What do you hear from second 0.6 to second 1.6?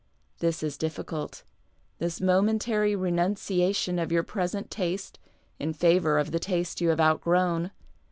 is difficult,